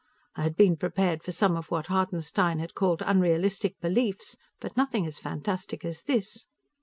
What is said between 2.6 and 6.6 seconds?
called unrealistic beliefs, but nothing as fantastic as this.